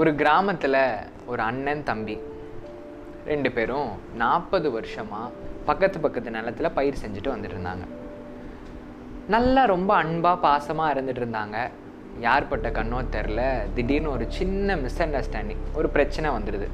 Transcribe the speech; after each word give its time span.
ஒரு 0.00 0.10
கிராமத்தில் 0.20 0.76
ஒரு 1.30 1.40
அண்ணன் 1.42 1.82
தம்பி 1.88 2.14
ரெண்டு 3.26 3.50
பேரும் 3.56 3.90
நாற்பது 4.22 4.68
வருஷமாக 4.76 5.28
பக்கத்து 5.68 5.98
பக்கத்து 6.04 6.30
நிலத்தில் 6.36 6.74
பயிர் 6.78 7.00
செஞ்சுட்டு 7.02 7.30
வந்துட்டு 7.32 7.54
இருந்தாங்க. 7.56 7.84
நல்லா 9.34 9.64
ரொம்ப 9.64 9.90
அன்பாக 9.94 10.42
பாசமாக 10.46 10.94
இருந்துட்டு 10.94 11.22
இருந்தாங்க. 11.22 11.58
யார்பட்ட 12.26 12.70
கண்ணோ 12.78 12.98
தெரில 13.16 13.42
திடீர்னு 13.76 14.10
ஒரு 14.10 14.26
சின்ன 14.38 14.76
மிஸ் 14.84 15.00
அண்டர்ஸ்டாண்டிங் 15.02 15.64
ஒரு 15.74 15.88
பிரச்சனை 15.88 16.30
வந்துடுது. 16.38 16.68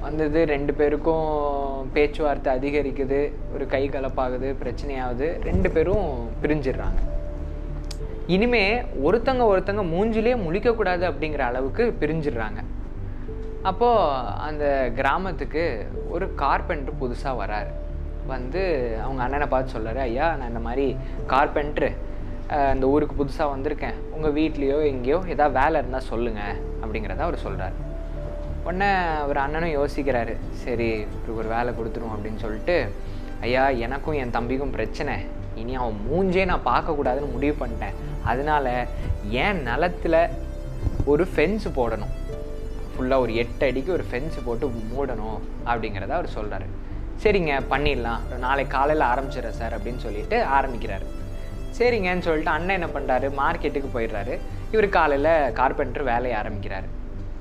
வந்தது 0.00 0.42
ரெண்டு 0.54 0.74
பேருக்கும் 0.80 1.90
பேச்சுவார்த்தை 1.92 2.50
அதிகரிக்குது 2.58 3.20
ஒரு 3.54 3.66
கை 3.74 3.84
கலப்பாகுது 3.88 4.50
பிரச்சனையாகுது. 4.64 5.28
ரெண்டு 5.50 5.70
பேரும் 5.70 6.08
பிரிஞ்சிடுறாங்க. 6.42 7.02
இனிமே 8.34 8.62
ஒருத்தங்க 9.06 9.42
ஒருத்தங்க 9.50 9.82
மூஞ்சிலே 9.92 10.32
முழிக்கக்கூடாது 10.44 11.04
அப்படிங்கிற 11.10 11.42
அளவுக்கு 11.50 11.84
பிரிஞ்சிடுறாங்க. 12.00 12.60
அப்போது 13.70 14.24
அந்த 14.46 14.64
கிராமத்துக்கு 14.98 15.64
ஒரு 16.14 16.26
கார்பெண்டர் 16.42 17.00
புதுசாக 17.02 17.40
வராரு. 17.42 17.70
வந்து 18.32 18.62
அவங்க 19.04 19.20
அண்ணனை 19.24 19.46
பார்த்து 19.52 19.74
சொல்கிறாரு 19.76 20.00
ஐயா 20.08 20.28
நான் 20.38 20.50
இந்த 20.52 20.62
மாதிரி 20.68 20.86
கார்பெண்ட்ரு 21.32 21.90
இந்த 22.74 22.86
ஊருக்கு 22.94 23.14
புதுசாக 23.20 23.52
வந்திருக்கேன். 23.52 23.96
உங்கள் 24.16 24.34
வீட்லேயோ 24.38 24.78
எங்கேயோ 24.92 25.18
ஏதாவது 25.34 25.56
வேலை 25.60 25.76
இருந்தால் 25.80 26.08
சொல்லுங்கள் 26.10 26.58
அப்படிங்கிறத 26.82 27.26
அவர் 27.28 27.44
சொல்கிறார் 27.46 27.76
உடனே 28.66 28.90
அவர் 29.24 29.44
அண்ணனும் 29.44 29.76
யோசிக்கிறாரு 29.78 30.34
சரி 30.64 30.90
இவருக்கு 31.00 31.40
ஒரு 31.42 31.48
வேலை 31.56 31.72
கொடுத்துருவோம் 31.78 32.14
அப்படின்னு 32.16 32.42
சொல்லிட்டு 32.44 32.76
ஐயா 33.46 33.64
எனக்கும் 33.86 34.18
என் 34.22 34.36
தம்பிக்கும் 34.36 34.76
பிரச்சனை. 34.76 35.14
இனி 35.62 35.74
அவன் 35.82 35.98
மூஞ்சே 36.10 36.44
நான் 36.50 36.66
பார்க்கக்கூடாதுன்னு 36.70 37.34
முடிவு 37.34 37.54
பண்ணிட்டேன். 37.60 37.96
அதனால 38.30 38.66
என் 39.44 39.60
நிலத்துல 39.68 40.16
ஒரு 41.12 41.24
ஃபென்ஸ் 41.34 41.66
போடணும். 41.78 42.14
ஃபுல்லாக 42.92 43.24
ஒரு 43.24 43.32
எட்டு 43.42 43.64
அடிக்கு 43.68 43.90
ஒரு 43.98 44.04
ஃபென்ஸ் 44.10 44.36
போட்டு 44.44 44.66
மூடணும் 44.92 45.38
அப்படிங்கிறத 45.70 46.14
அவர் 46.18 46.34
சொல்கிறாரு 46.38 46.68
சரிங்க 47.22 47.52
பண்ணிடலாம். 47.70 48.22
நாளைக்கு 48.44 48.72
காலையில் 48.76 49.04
ஆரம்பிச்சிடுறேன் 49.10 49.58
சார் 49.60 49.74
அப்படின்னு 49.76 50.02
சொல்லிட்டு 50.06 50.38
ஆரம்பிக்கிறாரு. 50.56 51.06
சரிங்கன்னு 51.78 52.26
சொல்லிட்டு 52.26 52.52
அண்ணன் 52.56 52.76
என்ன 52.78 52.88
பண்ணுறாரு 52.96 53.28
மார்க்கெட்டுக்கு 53.38 53.88
போயிடுறாரு. 53.94 54.34
இவர் 54.74 54.88
காலையில் 54.96 55.52
கார்பெண்டர் 55.60 56.04
வேலையை 56.10 56.34
ஆரம்பிக்கிறாரு. 56.40 56.88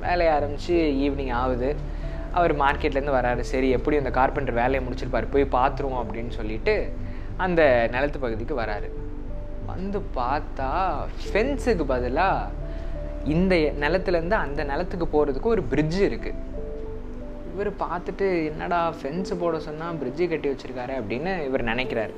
வேலையை 0.06 0.31
ஆரம்பித்து 0.36 0.75
ஈவினிங் 1.06 1.34
ஆகுது. 1.42 1.70
அவர் 2.40 2.53
மார்க்கெட்லேருந்து 2.62 3.18
வராரு. 3.18 3.44
சரி 3.52 3.68
எப்படி 3.78 3.97
அந்த 4.02 4.12
கார்பெண்டர் 4.20 4.59
வேலையை 4.62 4.81
முடிச்சிருப்பாரு. 4.86 5.28
போய் 5.36 5.53
பார்த்துருவோம் 5.58 6.02
அப்படின்னு 6.03 6.34
சொல்லிட்டு 6.40 6.75
அந்த 7.38 7.89
நிலத்து 7.91 8.17
பகுதிக்கு 8.19 8.59
வராரு. 8.59 8.89
வந்து 9.66 10.00
பார்த்தா 10.16 10.69
ஃபென்ஸுக்கு 11.23 11.83
பதிலாக 11.83 12.50
இந்த 13.23 13.55
நிலத்துலேருந்து 13.55 14.38
அந்த 14.45 14.64
நிலத்துக்கு 14.64 15.05
போகிறதுக்கு 15.14 15.53
ஒரு 15.53 15.63
பிரிட்ஜ் 15.63 16.00
இருக்குது 16.02 16.41
இவர் 17.53 17.69
பார்த்துட்டு 17.72 18.28
என்னடா 18.45 18.94
ஃபென்ஸ் 19.02 19.39
போட 19.39 19.59
சொன்னால் 19.59 19.95
பிரிட்ஜு 19.95 20.30
கட்டி 20.30 20.47
வச்சிருக்காரு 20.50 20.94
அப்படின்னு 21.00 21.45
இவர் 21.45 21.63
நினைக்கிறாரு. 21.63 22.13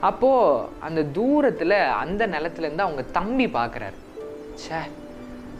அப்போது 0.00 0.66
அந்த 0.80 1.02
தூரத்தில் 1.02 1.76
அந்த 2.02 2.26
நிலத்துலேருந்து 2.26 2.86
அவங்க 2.86 3.02
தம்பி 3.02 3.46
பார்க்குறாரு. 3.46 3.98
ச்சே 4.60 4.80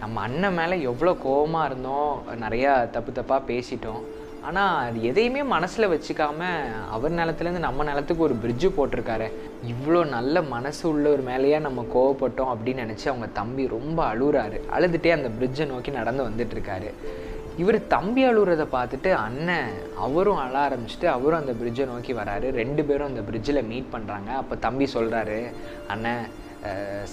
நம்ம 0.01 0.21
அண்ணன் 0.21 0.55
மேலே 0.55 0.83
எவ்வளோ 0.83 1.13
கோவமாக 1.25 1.65
இருந்தோம். 1.65 2.23
நிறையா 2.41 2.91
தப்பு 2.91 3.13
தப்பாக 3.13 3.43
பேசிட்டோம். 3.51 4.03
ஆனால் 4.49 4.79
அது 4.87 4.99
எதையுமே 5.11 5.43
மனசில் 5.53 5.91
வச்சுக்காம 5.93 6.49
அவர் 6.95 7.19
நிலத்துலேருந்து 7.21 7.63
நம்ம 7.67 7.85
நிலத்துக்கு 7.91 8.27
ஒரு 8.27 8.35
பிரிட்ஜு 8.43 8.69
போட்டிருக்காரு. 8.77 9.27
இவ்வளோ 9.73 10.01
நல்ல 10.17 10.43
மனசு 10.55 10.83
உள்ள 10.91 11.07
ஒரு 11.15 11.23
மேலேயே 11.29 11.59
நம்ம 11.67 11.85
கோவப்பட்டோம் 11.95 12.51
அப்படின்னு 12.55 12.85
நினச்சி 12.85 13.07
அவங்க 13.13 13.29
தம்பி 13.41 13.65
ரொம்ப 13.77 13.99
அழுகுறாரு 14.13 14.59
அழுதுகிட்டே 14.77 15.15
அந்த 15.19 15.31
பிரிட்ஜை 15.39 15.67
நோக்கி 15.73 15.93
நடந்து 16.01 16.29
வந்துட்டுருக்காரு. 16.29 16.91
இவர் 17.63 17.79
தம்பி 17.95 18.23
அழுகுறத 18.29 18.67
பார்த்துட்டு 18.77 19.11
அண்ணன் 19.25 19.73
அவரும் 20.07 20.43
அழ 20.45 20.55
ஆரம்பிச்சுட்டு 20.67 21.09
அவரும் 21.17 21.41
அந்த 21.43 21.55
பிரிட்ஜை 21.61 21.87
நோக்கி 21.93 22.15
வராரு. 22.21 22.47
ரெண்டு 22.61 22.85
பேரும் 22.89 23.11
அந்த 23.11 23.25
பிரிட்ஜில் 23.29 23.67
மீட் 23.71 23.93
பண்ணுறாங்க 23.95 24.31
அப்போ 24.43 24.57
தம்பி 24.67 24.89
சொல்கிறாரு 24.97 25.41
அண்ணன் 25.95 26.25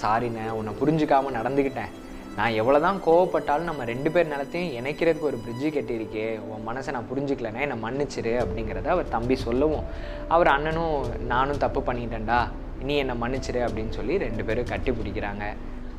சாரிண்ணே 0.02 0.46
உன்னை 0.60 0.74
புரிஞ்சுக்காமல் 0.82 1.38
நடந்துக்கிட்டேன் 1.40 1.92
நான் 2.38 2.58
எவ்வளோ 2.60 2.80
தான் 2.86 3.00
கோவப்பட்டாலும் 3.06 3.70
நம்ம 3.70 3.86
ரெண்டு 3.90 4.10
பேர் 4.14 4.30
நிலத்தையும் 4.34 4.76
இணைக்கிறதுக்கு 4.80 5.30
ஒரு 5.30 5.38
பிரிட்ஜு 5.46 5.70
கட்டியிருக்கே 5.76 6.28
உன் 6.52 6.66
மனசை 6.68 6.92
நான் 6.96 7.10
புரிஞ்சுக்கலனே 7.10 7.64
என்னை 7.66 7.78
மன்னிச்சிரு 7.86 8.34
அப்படிங்கிறத 8.44 8.90
அவர் 8.94 9.12
தம்பி 9.16 9.36
சொல்லவும். 9.46 9.88
அவர் 10.36 10.50
அண்ணனும் 10.56 10.96
நானும் 11.34 11.62
தப்பு 11.66 11.82
பண்ணிட்டேன்டா 11.90 12.40
நீ 12.88 12.96
என்னை 13.04 13.16
மன்னிச்சிரு 13.24 13.62
அப்படின்னு 13.68 13.94
சொல்லி 14.00 14.16
ரெண்டு 14.26 14.46
பேரும் 14.48 14.72
கட்டி 14.72 14.94
பிடிக்கிறாங்க. 15.00 15.46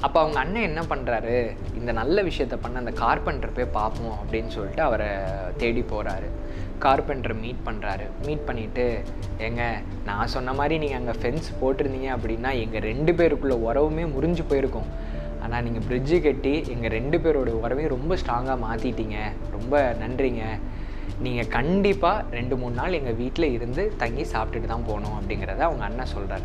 அப்போ 0.07 0.19
அவங்க 0.23 0.39
அண்ணன் 0.43 0.69
என்ன 0.69 0.81
பண்ணுறாரு 0.93 1.37
இந்த 1.81 1.91
நல்ல 2.01 2.23
விஷயத்த 2.29 2.55
பண்ண 2.63 2.81
அந்த 2.83 2.93
கார்பெண்டர் 3.03 3.57
போய் 3.59 3.75
பார்ப்போம் 3.79 4.17
அப்படின்னு 4.23 4.51
சொல்லிட்டு 4.57 4.83
அவரை 4.89 5.11
தேடி 5.61 5.83
போகிறாரு 5.93 6.29
கார்பெண்டரை 6.85 7.35
மீட் 7.43 7.65
பண்ணுறாரு 7.67 8.07
மீட் 8.27 8.47
பண்ணிவிட்டு 8.49 8.87
ஏங்க 9.47 9.65
நான் 10.09 10.33
சொன்ன 10.35 10.55
மாதிரி 10.61 10.77
நீங்கள் 10.85 11.01
அங்கே 11.01 11.15
ஃபென்ஸ் 11.21 11.49
போட்டிருந்தீங்க 11.61 12.11
அப்படின்னா 12.17 12.53
எங்கள் 12.65 12.87
ரெண்டு 12.91 13.13
பேருக்குள்ள 13.21 13.57
உறவுமே 13.69 14.07
முறிஞ்சு 14.17 14.45
போயிருக்கும். 14.51 14.91
ஆனால் 15.45 15.65
நீங்கள் 15.67 15.87
பிரிட்ஜு 15.89 16.17
கட்டி 16.27 16.55
எங்கள் 16.75 16.95
ரெண்டு 16.99 17.17
பேரோட 17.25 17.51
உறவையும் 17.63 17.95
ரொம்ப 17.97 18.17
ஸ்ட்ராங்காக 18.21 18.59
மாற்றிட்டீங்க 18.67 19.17
ரொம்ப 19.57 19.81
நன்றிங்க. 20.03 20.45
நீங்கள் 21.25 21.51
கண்டிப்பாக 21.57 22.25
ரெண்டு 22.37 22.55
மூணு 22.61 22.75
நாள் 22.81 22.99
எங்கள் 22.99 23.19
வீட்டில் 23.23 23.49
இருந்து 23.57 23.83
தங்கி 24.03 24.25
சாப்பிட்டுட்டு 24.35 24.71
தான் 24.75 24.87
போகணும் 24.91 25.17
அப்படிங்கிறத 25.19 25.63
அவங்க 25.69 25.85
அண்ணன் 25.89 26.13
சொல்கிறார் 26.15 26.45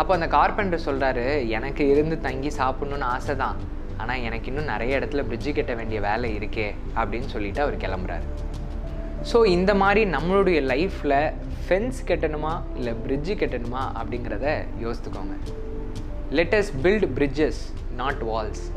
அப்போ 0.00 0.12
அந்த 0.16 0.26
கார்பெண்டர் 0.36 0.86
சொல்கிறாரு 0.88 1.24
எனக்கு 1.56 1.82
இருந்து 1.92 2.16
தங்கி 2.26 2.50
சாப்பிட்ணுன்னு 2.58 3.06
ஆசை 3.14 3.34
தான். 3.42 3.56
ஆனால் 4.02 4.22
எனக்கு 4.28 4.48
இன்னும் 4.50 4.70
நிறைய 4.72 4.98
இடத்துல 4.98 5.22
பிரிட்ஜு 5.28 5.52
கட்ட 5.58 5.74
வேண்டிய 5.78 5.98
வேலை 6.06 6.30
இருக்கே 6.38 6.66
அப்படின்னு 6.98 7.28
சொல்லிட்டு 7.34 7.62
அவர் 7.64 7.76
கிளம்புறாரு. 7.84 8.26
ஸோ 9.30 9.38
இந்த 9.56 9.72
மாதிரி 9.82 10.02
நம்மளுடைய 10.16 10.58
லைஃப்பில் 10.72 11.18
ஃபென்ஸ் 11.66 12.00
கட்டணுமா 12.10 12.52
இல்லை 12.78 12.92
பிரிட்ஜு 13.04 13.34
கட்டணுமா 13.42 13.82
அப்படிங்கிறத 14.00 14.48
யோசித்துக்கோங்க. 14.84 15.36
Let's 16.38 16.76
build 16.84 17.08
bridges 17.18 17.62
not 17.96 18.22
walls. 18.22 18.70